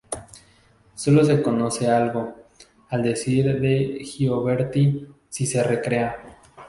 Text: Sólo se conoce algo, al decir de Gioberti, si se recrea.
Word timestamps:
Sólo 0.95 1.23
se 1.23 1.43
conoce 1.43 1.87
algo, 1.87 2.33
al 2.89 3.03
decir 3.03 3.59
de 3.61 3.99
Gioberti, 4.03 5.05
si 5.29 5.45
se 5.45 5.61
recrea. 5.61 6.39